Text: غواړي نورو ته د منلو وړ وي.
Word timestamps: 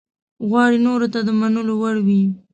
غواړي 0.49 0.77
نورو 0.87 1.07
ته 1.13 1.19
د 1.23 1.29
منلو 1.39 1.73
وړ 1.81 1.95
وي. 2.05 2.21